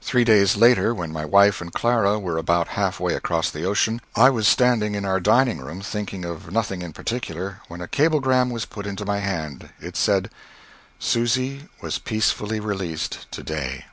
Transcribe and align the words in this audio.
Three 0.00 0.24
days 0.24 0.56
later, 0.56 0.92
when 0.92 1.12
my 1.12 1.24
wife 1.24 1.60
and 1.60 1.72
Clara 1.72 2.18
were 2.18 2.38
about 2.38 2.66
half 2.74 2.98
way 2.98 3.14
across 3.14 3.50
the 3.52 3.62
ocean, 3.62 4.00
I 4.16 4.30
was 4.30 4.48
standing 4.48 4.96
in 4.96 5.04
our 5.04 5.20
dining 5.20 5.58
room 5.58 5.80
thinking 5.80 6.24
of 6.24 6.50
nothing 6.50 6.82
in 6.82 6.92
particular, 6.92 7.60
when 7.68 7.80
a 7.80 7.86
cablegram 7.86 8.50
was 8.50 8.64
put 8.64 8.84
into 8.84 9.04
my 9.06 9.20
hand. 9.20 9.68
It 9.80 9.96
said, 9.96 10.28
"Susy 10.98 11.68
was 11.82 12.00
peacefully 12.00 12.58
released 12.58 13.30
to 13.30 13.44
day." 13.44 13.84